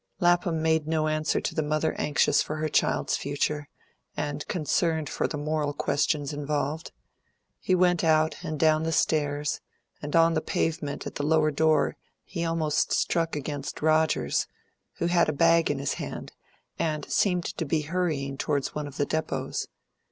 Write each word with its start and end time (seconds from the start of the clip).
Lapham 0.19 0.63
made 0.63 0.87
no 0.87 1.07
answer 1.07 1.39
to 1.39 1.53
the 1.53 1.61
mother 1.61 1.93
anxious 1.93 2.41
for 2.41 2.55
her 2.55 2.67
child's 2.69 3.15
future, 3.15 3.69
and 4.17 4.47
concerned 4.47 5.07
for 5.07 5.27
the 5.27 5.37
moral 5.37 5.73
questions 5.73 6.33
involved. 6.33 6.91
He 7.59 7.75
went 7.75 8.03
out 8.03 8.33
and 8.43 8.59
down 8.59 8.81
the 8.81 8.93
stairs, 8.93 9.61
and 10.01 10.15
on 10.15 10.33
the 10.33 10.41
pavement 10.41 11.05
at 11.05 11.13
the 11.13 11.23
lower 11.23 11.51
door 11.51 11.97
he 12.23 12.43
almost 12.43 12.91
struck 12.91 13.35
against 13.35 13.83
Rogers, 13.83 14.47
who 14.93 15.05
had 15.05 15.29
a 15.29 15.33
bag 15.33 15.69
in 15.69 15.77
his 15.77 15.93
hand, 15.93 16.31
and 16.79 17.07
seemed 17.07 17.45
to 17.59 17.63
be 17.63 17.81
hurrying 17.81 18.39
towards 18.39 18.73
one 18.73 18.87
of 18.87 18.97
the 18.97 19.05
depots. 19.05 19.67